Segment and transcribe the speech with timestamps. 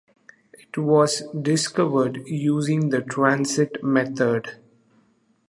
[0.53, 4.49] It was discovered using the transit method.